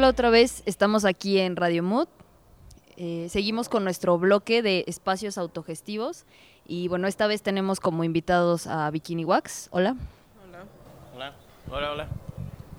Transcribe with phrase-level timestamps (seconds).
[0.00, 2.08] Hola otra vez, estamos aquí en Radio Mood.
[2.96, 6.24] Eh, seguimos con nuestro bloque de espacios autogestivos
[6.66, 9.68] y bueno, esta vez tenemos como invitados a Bikini Wax.
[9.72, 9.96] Hola.
[10.48, 10.64] Hola.
[11.14, 11.36] Hola.
[11.68, 12.08] Hola, hola.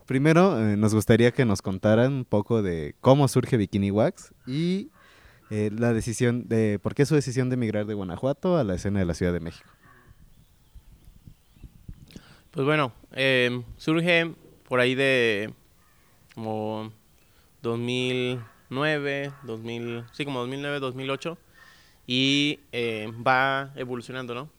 [0.07, 4.89] Primero, eh, nos gustaría que nos contaran un poco de cómo surge Bikini Wax y
[5.51, 8.97] eh, la decisión de por qué su decisión de emigrar de Guanajuato a la escena
[8.97, 9.69] de la Ciudad de México.
[12.49, 12.93] Pues bueno,
[13.77, 14.33] surge
[14.67, 15.53] por ahí de
[16.33, 16.91] como
[17.61, 21.37] 2009, 2000, sí, como 2009, 2008
[22.07, 24.49] y eh, va evolucionando, ¿no?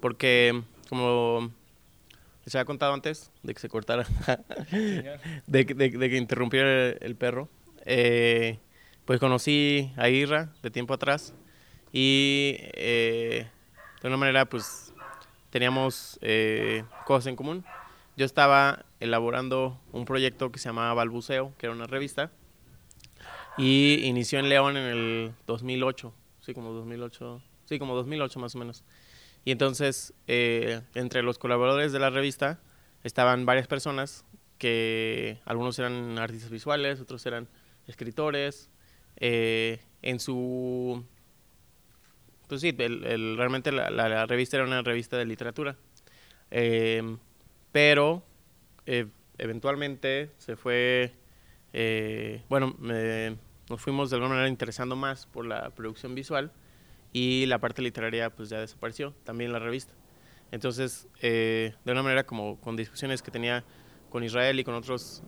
[0.00, 1.50] Porque como
[2.44, 4.06] les había contado antes de que se cortara,
[5.46, 7.48] de, que interrumpiera el, perro,
[7.84, 8.58] eh,
[9.04, 11.34] pues conocí a Irra de tiempo atrás
[11.92, 13.48] y eh,
[14.02, 14.92] de una manera pues
[15.50, 17.64] teníamos eh, cosas en común.
[18.16, 22.30] Yo estaba elaborando un proyecto que se llamaba Balbuceo, que era una revista,
[23.60, 28.58] y inició en León en el 2008, sí, como 2008, sí, como 2008 más o
[28.58, 28.84] menos.
[29.44, 32.60] Y entonces, eh, entre los colaboradores de la revista
[33.04, 34.24] estaban varias personas
[34.58, 37.48] que algunos eran artistas visuales, otros eran
[37.86, 38.70] escritores.
[39.16, 41.04] Eh, en su
[42.50, 45.76] pues sí, el, realmente la, revista era una revista de literatura.
[46.50, 47.16] Em,
[47.70, 48.24] pero
[48.86, 49.06] eh,
[49.38, 51.12] eventualmente se fue,
[51.72, 52.74] eh, bueno,
[53.70, 56.52] nos fuimos de alguna manera interesando más por la producción visual
[57.12, 59.94] y la parte literaria pues ya desapareció, también la revista.
[60.50, 63.64] Entonces, eh, de una manera como con discusiones que tenía
[64.10, 65.22] con Israel y con otros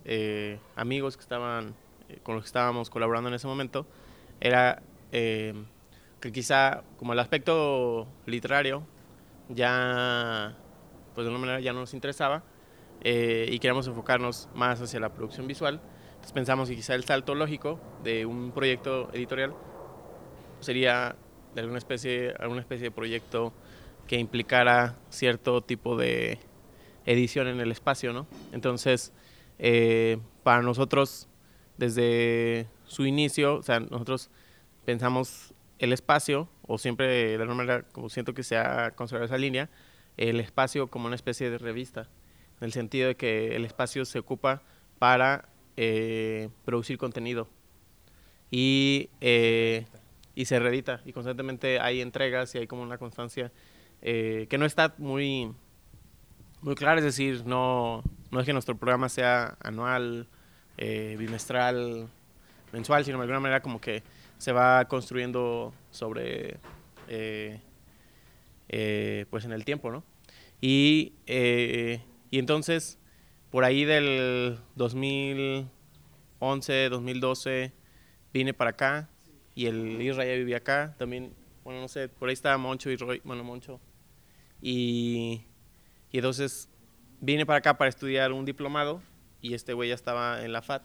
[0.76, 1.74] amigos que estaban,
[2.24, 3.86] con los que estábamos colaborando en ese momento,
[4.40, 5.66] era em,
[6.20, 8.84] que quizá como el aspecto literario
[9.48, 10.56] ya,
[11.14, 12.42] pues de alguna manera ya no nos interesaba
[13.02, 15.80] eh, y queríamos enfocarnos más hacia la producción visual.
[16.30, 19.54] Pensamos que quizá el salto lógico de un proyecto editorial
[20.60, 21.14] sería
[21.54, 23.52] de alguna especie, alguna especie de proyecto
[24.06, 26.38] que implicara cierto tipo de
[27.04, 28.26] edición en el espacio, ¿no?
[28.52, 29.12] Entonces,
[29.58, 31.28] eh, para nosotros,
[31.76, 34.30] desde su inicio, o sea, nosotros
[34.84, 39.36] pensamos el espacio, o siempre de alguna manera, como siento que se ha conservado esa
[39.36, 39.68] línea,
[40.16, 42.08] el espacio como una especie de revista,
[42.60, 44.62] en el sentido de que el espacio se ocupa
[44.98, 47.48] para eh, producir contenido
[48.50, 49.86] y, eh,
[50.34, 53.52] y se reedita y constantemente hay entregas y hay como una constancia
[54.02, 55.52] eh, que no está muy,
[56.60, 60.28] muy clara, es decir, no, no es que nuestro programa sea anual,
[60.76, 62.08] bimestral,
[62.72, 64.02] mensual, sino de alguna manera como que
[64.38, 66.56] se va construyendo sobre,
[67.08, 67.60] eh,
[68.68, 70.02] eh, pues en el tiempo, ¿no?
[70.60, 72.98] Y, eh, y entonces,
[73.52, 77.72] por ahí del 2011, 2012,
[78.32, 79.10] vine para acá
[79.54, 80.94] y el Israel ya vivía acá.
[80.98, 83.78] También, bueno, no sé, por ahí estaba Moncho y Roy, bueno, Moncho.
[84.62, 85.42] Y,
[86.10, 86.70] y entonces
[87.20, 89.02] vine para acá para estudiar un diplomado
[89.42, 90.84] y este güey ya estaba en la FAT,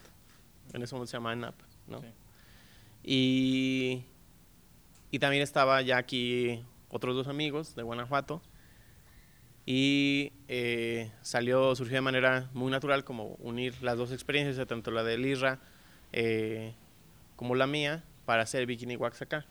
[0.74, 1.56] en ese momento se llama ENAP,
[1.88, 2.02] ¿no?
[3.02, 4.04] Y,
[5.10, 8.42] y también estaba ya aquí otros dos amigos de Guanajuato.
[9.68, 15.04] Y eh, salió, surgió de manera muy natural como unir las dos experiencias, tanto la
[15.04, 15.60] de Lirra
[16.12, 16.74] eh,
[17.36, 19.46] como la mía, para hacer Bikini Wax acá.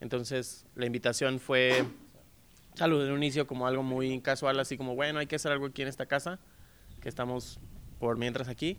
[0.00, 1.84] Entonces la invitación fue,
[2.74, 5.66] salud, en un inicio como algo muy casual, así como, bueno, hay que hacer algo
[5.66, 6.38] aquí en esta casa,
[7.00, 7.58] que estamos
[7.98, 8.78] por mientras aquí.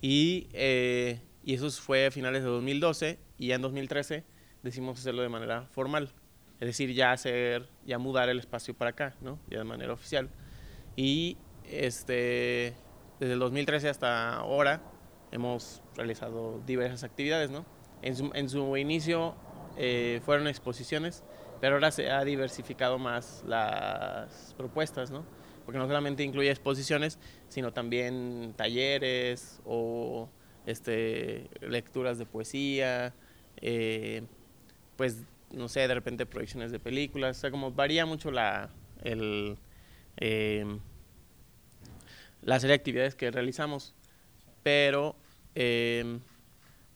[0.00, 4.24] Y eh, y eso fue a finales de 2012 y ya en 2013
[4.62, 6.12] decidimos hacerlo de manera formal.
[6.62, 9.40] Es decir, ya hacer, ya mudar el espacio para acá, ¿no?
[9.50, 10.30] Ya de manera oficial.
[10.94, 12.72] Y este,
[13.18, 14.80] desde el 2013 hasta ahora
[15.32, 17.66] hemos realizado diversas actividades, ¿no?
[18.00, 19.34] En su, en su inicio
[19.76, 21.24] eh, fueron exposiciones,
[21.60, 25.24] pero ahora se ha diversificado más las propuestas, ¿no?
[25.64, 30.28] Porque no solamente incluye exposiciones, sino también talleres o
[30.66, 33.16] este, lecturas de poesía,
[33.56, 34.22] eh,
[34.96, 38.70] pues, no sé, de repente proyecciones de películas, o sea, como varía mucho la,
[39.02, 39.58] el,
[40.16, 40.80] em,
[42.44, 43.94] serie de actividades que realizamos,
[44.62, 45.16] pero
[45.54, 46.20] em,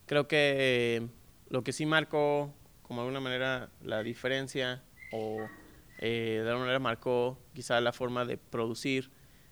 [0.06, 1.06] creo que
[1.48, 4.82] lo que sí marcó, como de alguna manera, la diferencia
[5.12, 5.46] o
[5.98, 9.10] eh, de alguna manera marcó quizá la forma de producir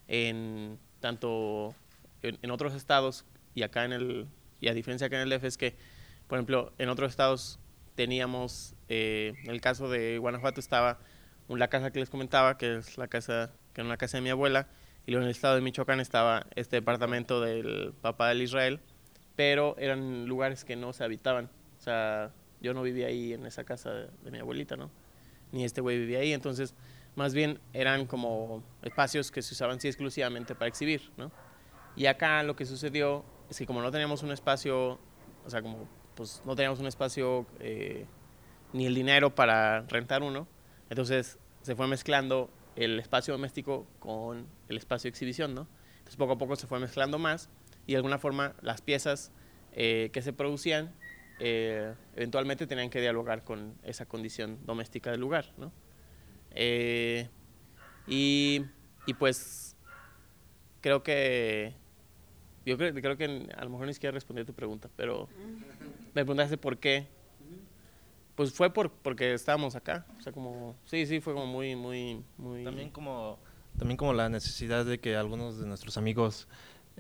[0.09, 1.75] en tanto
[2.23, 4.27] en otros estados y acá en el,
[4.61, 5.77] y a diferencia acá en el DF es que,
[6.27, 7.59] por ejemplo, en otros estados
[7.95, 10.99] teníamos, eh, en el caso de Guanajuato estaba
[11.49, 14.31] la casa que les comentaba, que es la casa, que era una casa de mi
[14.31, 14.69] abuela,
[15.07, 18.81] y luego en el estado de Michoacán estaba este departamento del papá del Israel,
[19.37, 21.51] pero eran lugares que no se habitaban.
[21.79, 24.91] O sea, yo no vivía ahí en esa casa de, de mi abuelita, ¿no?
[25.53, 26.75] Ni este güey vivía ahí, entonces
[27.15, 31.31] más bien eran como espacios que se usaban sí exclusivamente para exhibir, ¿no?
[31.97, 34.99] Y acá lo que sucedió es que como no teníamos un espacio,
[35.45, 38.07] o sea, como pues no teníamos un espacio eh,
[38.73, 40.47] ni el dinero para rentar uno,
[40.91, 45.67] entonces se fue mezclando el espacio doméstico con el espacio de exhibición, ¿no?
[45.99, 47.49] Entonces poco a poco se fue mezclando más
[47.87, 49.33] y de alguna forma las piezas
[49.73, 50.95] eh, que se producían
[51.41, 55.73] eh, eventualmente tenían que dialogar con esa condición doméstica del lugar, ¿no?
[58.07, 58.65] Y,
[59.07, 59.77] y, pues
[60.81, 61.75] creo que
[62.65, 65.29] yo creo, creo, que a lo mejor ni siquiera respondí a tu pregunta, pero
[66.15, 67.07] me preguntaste por qué.
[68.35, 72.25] Pues fue por, porque estábamos acá, o sea, como, sí, sí, fue como muy, muy.
[72.65, 73.39] También como,
[73.79, 76.49] también como la necesidad de que algunos de nuestros amigos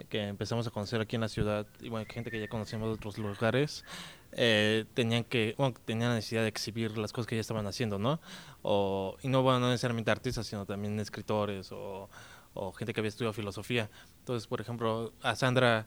[0.09, 2.95] que empezamos a conocer aquí en la ciudad, y bueno, gente que ya conocíamos de
[2.95, 3.85] otros lugares,
[4.33, 7.99] eh, tenían que, bueno, tenían la necesidad de exhibir las cosas que ya estaban haciendo,
[7.99, 8.21] ¿no?
[8.63, 12.09] O, y no, bueno, no necesariamente artistas, sino también escritores o,
[12.55, 13.91] o gente que había estudiado filosofía.
[14.21, 15.87] Entonces, por ejemplo, a Sandra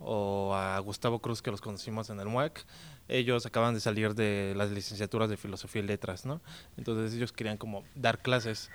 [0.00, 2.64] o a Gustavo Cruz, que los conocimos en el MUAC,
[3.08, 6.40] ellos acaban de salir de las licenciaturas de filosofía y letras, ¿no?
[6.76, 8.70] Entonces ellos querían como dar clases.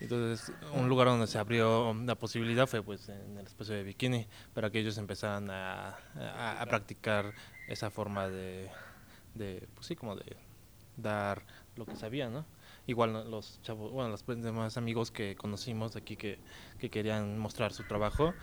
[0.00, 4.26] Entonces, un lugar donde se abrió la posibilidad fue pues en el espacio de bikini,
[4.52, 7.32] para que ellos empezaran a, a, a practicar
[7.68, 8.68] esa forma de,
[9.34, 10.36] de, pues sí, como de
[10.96, 11.42] dar
[11.76, 12.44] lo que sabían, ¿no?
[12.86, 16.38] Igual los chavos, bueno, los demás amigos que conocimos aquí que,
[16.78, 18.34] que querían mostrar su trabajo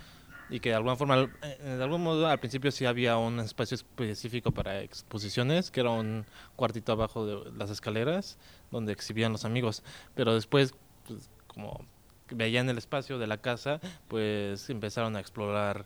[0.51, 4.51] y que de alguna forma, de algún modo al principio sí había un espacio específico
[4.51, 6.25] para exposiciones, que era un
[6.57, 8.37] cuartito abajo de las escaleras
[8.69, 9.81] donde exhibían los amigos,
[10.13, 10.75] pero después,
[11.07, 11.85] pues, como
[12.29, 15.85] veían el espacio de la casa, pues empezaron a explorar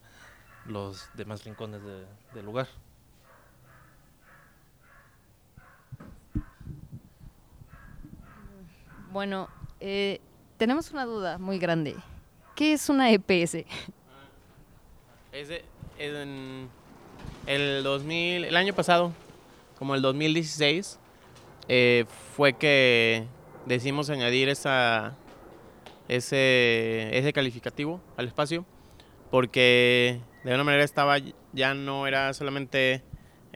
[0.66, 2.04] los demás rincones de,
[2.34, 2.68] del lugar.
[9.12, 9.48] Bueno,
[9.80, 10.20] eh,
[10.58, 11.96] tenemos una duda muy grande.
[12.56, 13.58] ¿Qué es una EPS?
[15.36, 15.66] Es de,
[17.46, 19.12] el 2000, el año pasado,
[19.78, 20.98] como el 2016,
[21.68, 22.06] eh,
[22.38, 23.28] fue que
[23.66, 25.18] decidimos añadir esa,
[26.08, 28.66] ese, ese calificativo al espacio,
[29.30, 31.18] porque de alguna manera estaba,
[31.52, 33.04] ya no era solamente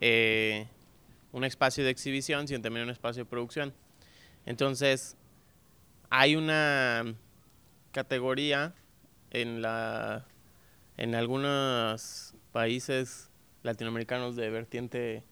[0.02, 0.68] eh,
[1.32, 3.74] un espacio de exhibición, sino también un espacio de producción.
[4.46, 5.16] Entonces,
[6.10, 7.16] hay una
[7.94, 8.76] categoría
[9.32, 10.26] en la
[11.00, 13.30] en algunos países
[13.64, 15.24] latinoamericanos de vertiente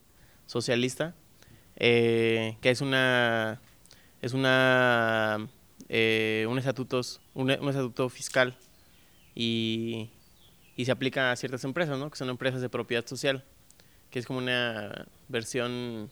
[0.46, 1.14] socialista
[1.76, 3.60] eh, que es una
[4.20, 5.48] es una
[5.88, 8.56] eh, un estatutos un, estatuto fiscal
[9.34, 10.10] y,
[10.74, 12.10] y se aplica a ciertas empresas ¿no?
[12.10, 13.44] que son empresas de propiedad social
[14.10, 16.10] que es como una versión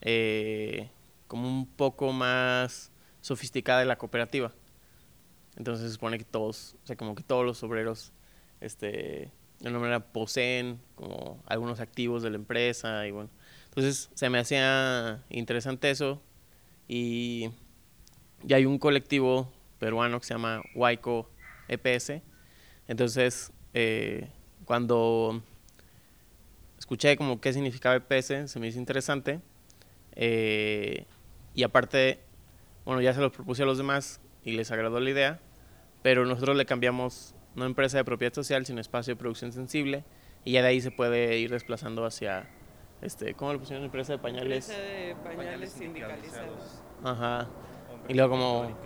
[0.00, 0.88] eh,
[1.26, 4.52] como un poco más sofisticada de la cooperativa.
[5.56, 8.12] Entonces se supone que todos, o sea, como que todos los obreros,
[8.60, 9.30] este,
[9.60, 13.30] de alguna manera poseen como algunos activos de la empresa y bueno.
[13.66, 16.22] Entonces se me hacía interesante eso
[16.88, 17.50] y,
[18.46, 21.28] y hay un colectivo peruano que se llama Huayco
[21.68, 22.22] EPS.
[22.88, 24.28] Entonces, eh,
[24.64, 25.42] cuando
[26.78, 29.40] escuché como qué significaba EPS, se me hizo interesante.
[30.12, 31.04] Eh,
[31.54, 32.26] y aparte
[32.86, 35.40] bueno, ya se los propuse a los demás y les agradó la idea,
[36.02, 40.04] pero nosotros le cambiamos no empresa de propiedad social, sino espacio de producción sensible,
[40.44, 42.48] y ya de ahí se puede ir desplazando hacia,
[43.02, 43.84] este, ¿cómo le pusieron?
[43.84, 44.68] Empresa de pañales.
[44.68, 46.82] Empresa de pañales, pañales sindicalizados.
[47.02, 47.48] Ajá.
[48.08, 48.76] Y luego como...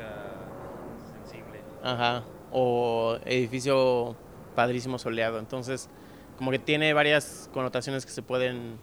[1.12, 1.60] Sensible.
[1.82, 2.24] Ajá.
[2.50, 4.16] O edificio
[4.54, 5.38] padrísimo soleado.
[5.38, 5.90] Entonces,
[6.38, 8.78] como que tiene varias connotaciones que se pueden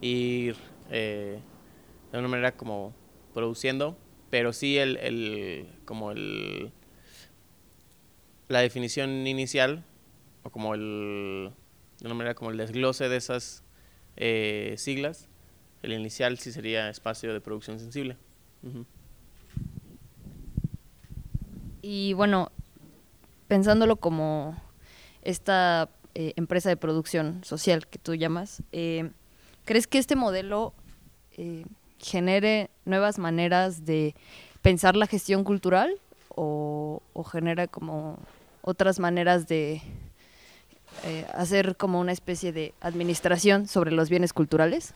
[0.00, 0.56] ir
[0.90, 1.38] eh,
[2.10, 2.94] de una manera como
[3.34, 3.96] produciendo
[4.34, 6.72] pero sí el, el, como el
[8.48, 9.84] la definición inicial
[10.42, 11.50] o como el
[12.00, 13.62] de una manera como el desglose de esas
[14.16, 15.28] eh, siglas
[15.84, 18.16] el inicial sí sería espacio de producción sensible.
[21.82, 22.50] Y bueno
[23.48, 24.56] pensándolo como
[25.22, 29.10] esta eh, empresa de producción social que tú llamas eh,
[29.66, 30.72] crees que este modelo
[31.36, 31.64] eh,
[31.98, 34.14] genere nuevas maneras de
[34.62, 35.98] pensar la gestión cultural
[36.34, 38.18] o, o genera como
[38.62, 39.82] otras maneras de
[41.04, 44.94] eh, hacer como una especie de administración sobre los bienes culturales?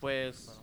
[0.00, 0.54] Pues...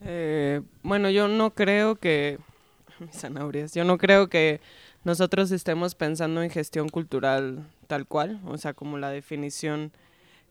[0.00, 2.38] Eh, bueno, yo no creo que...
[2.98, 3.74] Mis zanahorias.
[3.74, 4.60] Yo no creo que
[5.04, 9.92] nosotros estemos pensando en gestión cultural tal cual, o sea, como la definición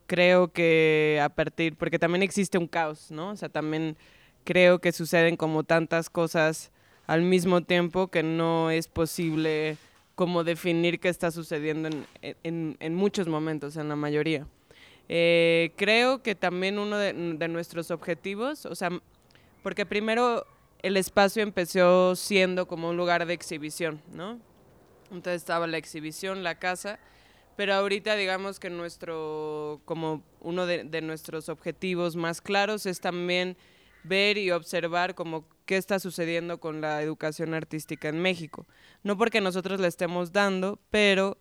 [0.06, 3.30] creo que a partir, porque también existe un caos, ¿no?
[3.30, 3.98] O sea, también
[4.44, 6.72] creo que suceden como tantas cosas
[7.08, 9.78] al mismo tiempo que no es posible
[10.16, 11.90] como definir qué está sucediendo
[12.22, 14.48] en, en, muchos momentos, en la mayoría.
[15.10, 17.14] Eh, creo que también uno de,
[17.48, 18.90] nuestros objetivos, o sea,
[19.64, 20.46] porque primero
[20.82, 24.40] el espacio empezó siendo como un lugar de exhibición, ¿no?
[25.12, 27.00] Entonces estaba la exhibición, la casa,
[27.56, 33.58] pero ahorita digamos que nuestro, como uno de, de nuestros objetivos más claros es también
[34.04, 38.68] ver y observar como qué está sucediendo con la educación artística en México.
[39.04, 41.38] No porque nosotros la estemos dando, pero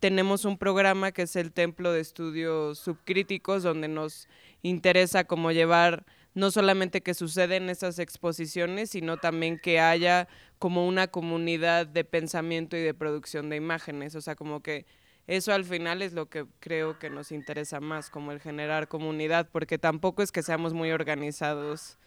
[0.00, 4.28] tenemos un programa que es el Templo de Estudios Subcríticos, donde nos
[4.62, 6.04] interesa como llevar
[6.34, 10.28] no solamente que suceden esas exposiciones, sino también que haya
[10.58, 14.14] como una comunidad de pensamiento y de producción de imágenes.
[14.14, 14.86] O sea, como que
[15.26, 19.48] eso al final es lo que creo que nos interesa más, como el generar comunidad,
[19.52, 21.98] porque tampoco es que seamos muy organizados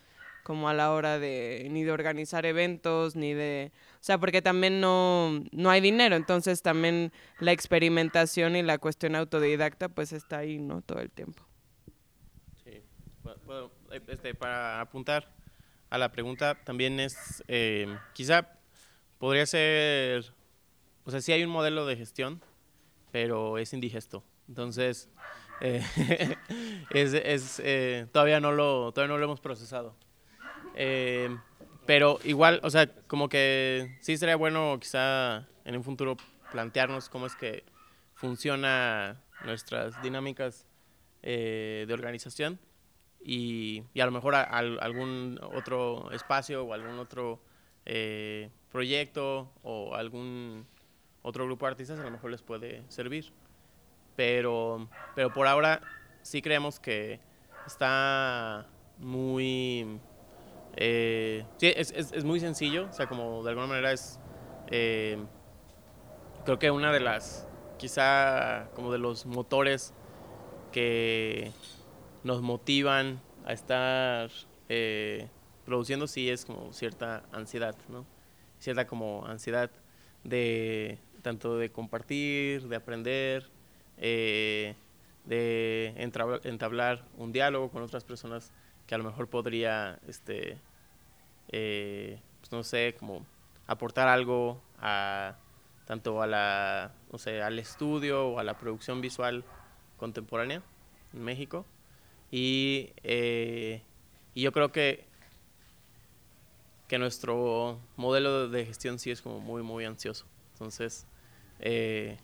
[0.46, 4.80] como a la hora de ni de organizar eventos, ni de, o sea, porque también
[4.80, 10.60] no, no hay dinero, entonces también la experimentación y la cuestión autodidacta pues está ahí,
[10.60, 10.84] ¿no?
[10.84, 11.44] Todo el tiempo.
[12.64, 12.84] Sí,
[13.44, 13.72] bueno,
[14.08, 15.34] este, para apuntar
[15.90, 18.48] a la pregunta, también es, eh, quizá
[19.18, 20.32] podría ser,
[21.06, 22.40] o sea, sí hay un modelo de gestión,
[23.12, 25.10] pero es indigesto, entonces...
[25.62, 25.82] Eh,
[26.90, 29.96] es, es eh, todavía no lo todavía no lo hemos procesado
[30.76, 31.36] eh,
[31.86, 36.18] pero igual, o sea, como que sí sería bueno quizá en un futuro
[36.52, 37.64] plantearnos cómo es que
[38.16, 40.68] funciona nuestras dinámicas
[41.22, 42.60] eh, de organización
[43.24, 47.42] y, y, a lo mejor algún otro espacio o algún otro
[47.86, 50.66] eh, proyecto o algún
[51.22, 53.32] otro grupo de artistas a lo mejor les puede servir.
[54.16, 55.82] Pero, pero por ahora
[56.22, 57.20] sí creemos que
[57.66, 58.68] está
[58.98, 60.00] muy
[60.76, 64.20] eh, sí, es, es, es, muy sencillo, o sea, como de alguna manera es,
[64.72, 65.18] eh,
[66.44, 69.94] creo que una de las, quizá como de los motores
[70.72, 71.52] que
[72.24, 74.30] nos motivan a estar
[74.68, 75.30] eh,
[75.66, 78.06] produciendo, sí es como cierta ansiedad, ¿no?
[78.60, 79.72] Cierta como ansiedad
[80.24, 83.50] de tanto de compartir, de aprender,
[83.98, 84.76] eh,
[85.24, 85.94] de
[86.44, 88.52] entablar un diálogo con otras personas
[88.88, 90.58] que a lo mejor podría, este,
[91.50, 93.26] eh, pues no sé, como
[93.68, 95.36] aportar algo a
[95.86, 99.44] tanto a la, no sé, al estudio o a la producción visual
[99.98, 100.62] contemporánea
[101.14, 101.66] en México.
[102.32, 103.82] Y, eh,
[104.34, 105.06] y yo creo que,
[106.88, 110.26] que nuestro modelo de gestión sí es como muy, muy ansioso.
[110.54, 111.06] Entonces,
[111.60, 112.18] eh,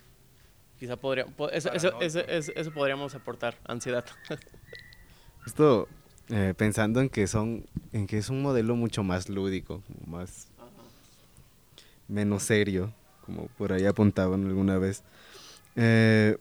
[0.80, 4.06] quizá podría, eso, eso, eso, eso, podríamos aportar, ansiedad.
[5.46, 5.88] Esto
[6.30, 10.48] eh, pensando en que son en que es un modelo mucho más lúdico más
[12.08, 12.94] menos serio
[13.26, 15.04] como por ahí apuntaban alguna vez.
[15.76, 16.38] Eh,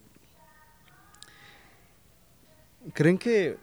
[2.94, 3.58] creen que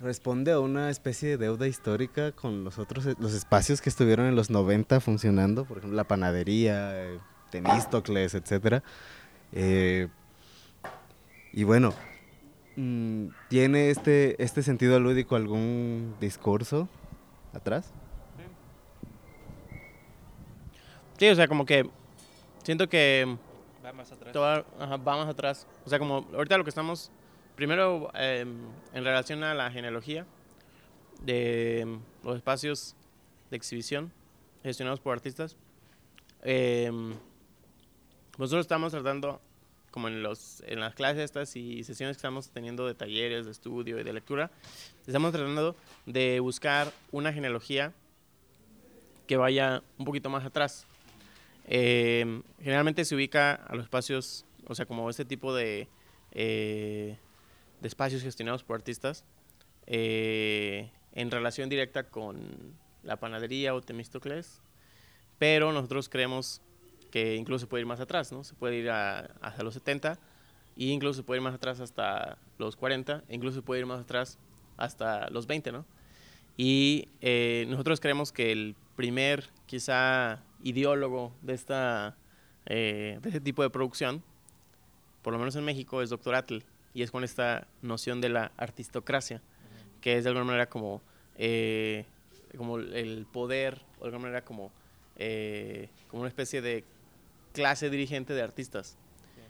[0.00, 4.34] responde a una especie de deuda histórica con los otros los espacios que estuvieron en
[4.34, 7.18] los 90 funcionando por ejemplo la panadería eh,
[7.50, 8.82] Temístocles etcétera.
[9.52, 10.08] Eh,
[11.52, 11.94] y bueno
[12.76, 16.88] ¿Tiene este, este sentido lúdico algún discurso
[17.52, 17.92] atrás?
[21.18, 21.88] Sí, o sea, como que
[22.64, 23.36] siento que...
[23.84, 24.32] Va más atrás.
[24.32, 25.66] Toda, ajá, va más atrás.
[25.86, 27.10] O sea, como ahorita lo que estamos...
[27.54, 28.44] Primero, eh,
[28.92, 30.26] en relación a la genealogía
[31.22, 32.96] de los espacios
[33.50, 34.12] de exhibición
[34.64, 35.56] gestionados por artistas,
[36.42, 36.90] eh,
[38.36, 39.40] nosotros estamos tratando
[39.94, 43.52] como en, los, en las clases estas y sesiones que estamos teniendo de talleres, de
[43.52, 44.50] estudio y de lectura,
[45.06, 47.92] estamos tratando de buscar una genealogía
[49.28, 50.88] que vaya un poquito más atrás.
[51.68, 55.86] Eh, generalmente se ubica a los espacios, o sea, como este tipo de,
[56.32, 57.16] eh,
[57.80, 59.24] de espacios gestionados por artistas,
[59.86, 62.74] eh, en relación directa con
[63.04, 64.60] la panadería o Temístocles,
[65.38, 66.62] pero nosotros creemos
[67.14, 68.42] que incluso se puede ir más atrás, ¿no?
[68.42, 70.18] Se puede ir a, hasta los 70
[70.76, 73.86] e incluso se puede ir más atrás hasta los 40, e incluso se puede ir
[73.86, 74.36] más atrás
[74.76, 75.86] hasta los 20, ¿no?
[76.56, 82.16] Y eh, nosotros creemos que el primer, quizá, ideólogo de, esta,
[82.66, 84.24] eh, de este tipo de producción,
[85.22, 86.34] por lo menos en México, es Dr.
[86.34, 89.40] Atle, y es con esta noción de la artistocracia,
[90.00, 91.00] que es de alguna manera como,
[91.36, 92.06] eh,
[92.56, 94.72] como el poder, o de alguna manera como,
[96.10, 96.82] como una especie de
[97.54, 98.98] clase dirigente de artistas.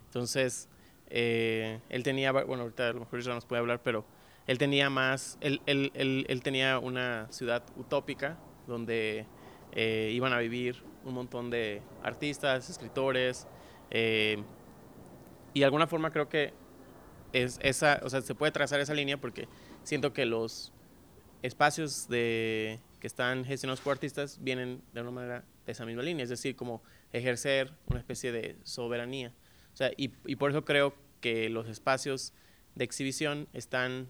[0.06, 0.68] Entonces,
[1.08, 4.04] eh, él tenía, bueno, ahorita a lo mejor ya nos puede hablar, pero
[4.46, 9.26] él tenía más, él, él, él, tenía una ciudad utópica donde
[9.72, 13.48] eh, iban a vivir un montón de artistas, escritores,
[13.90, 14.42] eh,
[15.54, 16.52] y de alguna forma creo que
[17.32, 19.48] es esa, o sea, se puede trazar esa línea porque
[19.82, 20.72] siento que los
[21.42, 26.22] espacios de, que están gestionados por artistas vienen de una manera de esa misma línea,
[26.22, 26.82] es decir, como
[27.14, 29.32] ejercer una especie de soberanía.
[29.72, 32.32] O sea, y, y por eso creo que los espacios
[32.74, 34.08] de exhibición están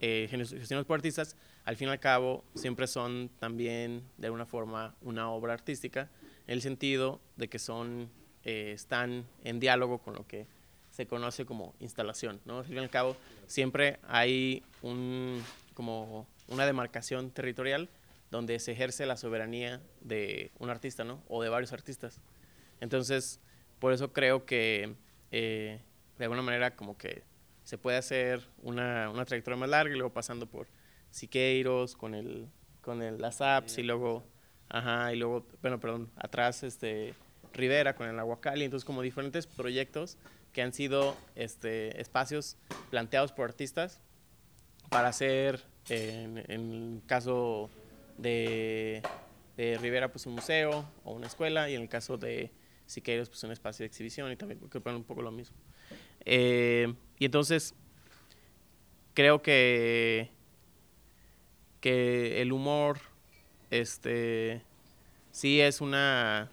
[0.00, 4.94] eh, gestionados por artistas, al fin y al cabo siempre son también de alguna forma
[5.00, 6.10] una obra artística,
[6.46, 8.10] en el sentido de que son,
[8.44, 10.46] eh, están en diálogo con lo que
[10.90, 12.58] se conoce como instalación, ¿no?
[12.58, 15.42] Al fin y al cabo siempre hay un,
[15.74, 17.88] como una demarcación territorial
[18.30, 21.22] donde se ejerce la soberanía de un artista, ¿no?
[21.28, 22.20] O de varios artistas.
[22.80, 23.40] Entonces,
[23.78, 24.94] por eso creo que
[25.30, 25.80] eh,
[26.18, 27.22] de alguna manera como que
[27.64, 30.68] se puede hacer una, una, trayectoria más larga y luego pasando por
[31.10, 32.48] Siqueiros con el
[32.82, 34.24] con el, las apps y luego
[34.68, 37.14] ajá y luego bueno perdón atrás este
[37.52, 38.64] Rivera con el Aguacali.
[38.64, 40.18] Entonces como diferentes proyectos
[40.52, 42.56] que han sido este espacios
[42.90, 44.00] planteados por artistas
[44.90, 47.70] para hacer en, en el caso
[48.18, 49.02] de,
[49.56, 52.52] de Rivera pues un museo o una escuela y en el caso de
[52.86, 55.56] Siqueiros pues un espacio de exhibición y también que un poco lo mismo.
[56.24, 57.74] Eh, y entonces
[59.14, 60.30] creo que,
[61.80, 62.98] que el humor
[63.70, 64.62] este,
[65.30, 66.48] sí, es una,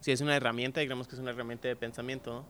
[0.00, 2.44] sí es una herramienta, digamos que es una herramienta de pensamiento,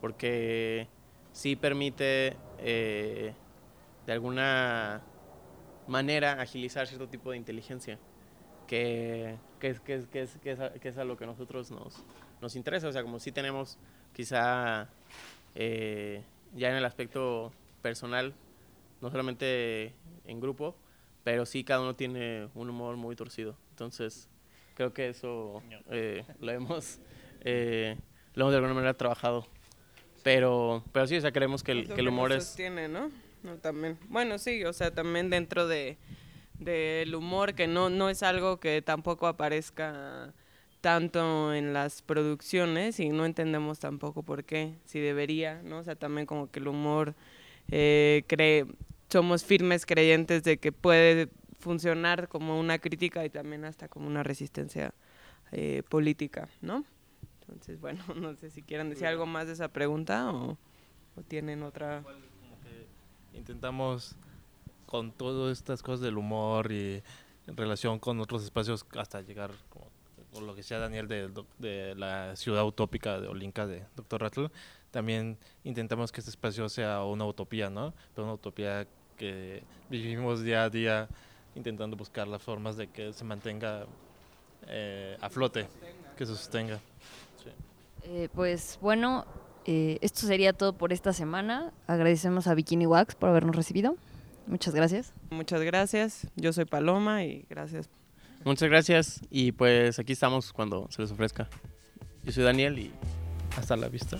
[0.00, 0.88] porque
[1.32, 3.32] sí permite eh,
[4.06, 5.02] de alguna
[5.86, 7.98] manera agilizar cierto tipo de inteligencia,
[8.66, 12.04] que, que, que, que, es, que, es, que es a lo que nosotros nos,
[12.40, 12.88] nos interesa.
[12.88, 13.78] O sea, como si tenemos
[14.12, 14.88] quizá
[15.54, 16.22] eh,
[16.54, 17.52] ya en el aspecto
[17.82, 18.34] personal,
[19.00, 19.94] no solamente
[20.26, 20.74] en grupo,
[21.24, 23.56] pero sí cada uno tiene un humor muy torcido.
[23.70, 24.28] Entonces,
[24.74, 27.00] creo que eso eh, lo, hemos,
[27.40, 27.96] eh,
[28.34, 29.46] lo hemos de alguna manera trabajado.
[30.22, 32.44] Pero, pero sí, o sea, creemos que el, que el humor que es...
[32.46, 33.10] sostiene, ¿no?
[33.42, 33.56] ¿no?
[33.56, 33.98] También.
[34.08, 35.98] Bueno, sí, o sea, también dentro de
[36.58, 40.32] del humor, que no, no es algo que tampoco aparezca
[40.80, 45.78] tanto en las producciones y no entendemos tampoco por qué, si debería, ¿no?
[45.78, 47.14] O sea, también como que el humor,
[47.68, 48.66] eh, cree,
[49.08, 54.22] somos firmes creyentes de que puede funcionar como una crítica y también hasta como una
[54.22, 54.94] resistencia
[55.52, 56.84] eh, política, ¿no?
[57.40, 60.56] Entonces, bueno, no sé si quieren decir algo más de esa pregunta o,
[61.16, 62.04] o tienen otra...
[63.32, 64.16] Intentamos
[64.86, 67.02] con todas estas cosas del humor y
[67.46, 69.86] en relación con otros espacios hasta llegar como
[70.32, 74.20] o lo que sea Daniel de, de, la ciudad utópica de Olinka de Dr.
[74.20, 74.50] Rattle,
[74.90, 77.94] también intentamos que este espacio sea una utopía, ¿no?
[78.14, 81.08] Pero una utopía que vivimos día a día
[81.54, 83.86] intentando buscar las formas de que se mantenga
[84.68, 85.66] eh, a flote,
[86.16, 86.78] que se sostenga.
[88.02, 89.24] Eh, pues bueno,
[89.64, 91.72] eh, esto sería todo por esta semana.
[91.86, 93.96] Agradecemos a Bikini Wax por habernos recibido.
[94.46, 95.12] Muchas gracias.
[95.30, 96.26] Muchas gracias.
[96.36, 97.90] Yo soy Paloma y gracias
[98.46, 101.48] Muchas gracias y pues aquí estamos cuando se les ofrezca.
[102.22, 102.92] Yo soy Daniel y
[103.56, 104.18] hasta la vista.